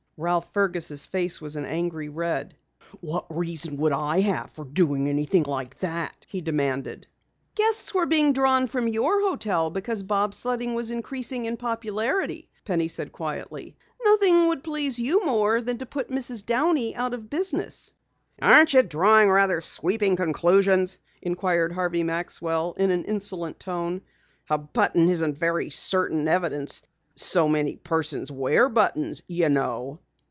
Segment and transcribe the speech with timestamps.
[0.23, 2.53] Ralph Fergus' face was an angry red.
[2.99, 7.07] "What reason would I have for doing anything like that?" he demanded.
[7.55, 12.65] "Guests were being drawn from your hotel because bob sledding was increasing in popularity," said
[12.65, 13.75] Penny quietly.
[14.05, 16.45] "Nothing would please you more than to put Mrs.
[16.45, 17.91] Downey out of business."
[18.39, 24.01] "Aren't you drawing rather sweeping conclusions?" inquired Harvey Maxwell in an insolent tone.
[24.51, 26.83] "A button isn't very certain evidence.
[27.15, 29.97] So many persons wear buttons, you know."